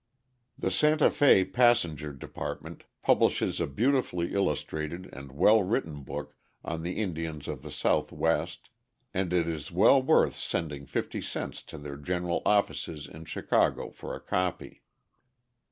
The 0.57 0.71
Santa 0.71 1.11
Fe 1.11 1.45
passenger 1.45 2.11
department 2.11 2.85
publishes 3.03 3.61
a 3.61 3.67
beautifully 3.67 4.33
illustrated 4.33 5.05
and 5.13 5.31
well 5.31 5.61
written 5.61 6.01
book 6.01 6.35
on 6.65 6.81
the 6.81 6.93
Indians 6.99 7.47
of 7.47 7.61
the 7.61 7.69
Southwest, 7.69 8.71
and 9.13 9.31
it 9.31 9.47
is 9.47 9.71
well 9.71 10.01
worth 10.01 10.35
sending 10.35 10.87
fifty 10.87 11.21
cents 11.21 11.61
to 11.65 11.77
their 11.77 11.97
general 11.97 12.41
offices 12.47 13.05
in 13.05 13.25
Chicago 13.25 13.91
for 13.91 14.15
a 14.15 14.19
copy. 14.19 14.81